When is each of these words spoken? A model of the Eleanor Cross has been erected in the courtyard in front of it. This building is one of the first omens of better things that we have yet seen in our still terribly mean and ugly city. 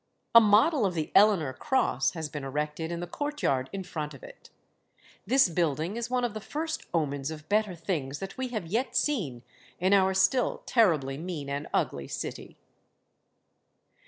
A 0.33 0.41
model 0.41 0.83
of 0.83 0.95
the 0.95 1.11
Eleanor 1.13 1.53
Cross 1.53 2.13
has 2.13 2.27
been 2.27 2.43
erected 2.43 2.91
in 2.91 3.01
the 3.01 3.05
courtyard 3.05 3.69
in 3.71 3.83
front 3.83 4.15
of 4.15 4.23
it. 4.23 4.49
This 5.27 5.47
building 5.47 5.95
is 5.95 6.09
one 6.09 6.23
of 6.23 6.33
the 6.33 6.41
first 6.41 6.87
omens 6.91 7.29
of 7.29 7.47
better 7.47 7.75
things 7.75 8.17
that 8.17 8.35
we 8.35 8.47
have 8.47 8.65
yet 8.65 8.95
seen 8.95 9.43
in 9.79 9.93
our 9.93 10.15
still 10.15 10.63
terribly 10.65 11.19
mean 11.19 11.49
and 11.51 11.67
ugly 11.71 12.07
city. 12.07 12.57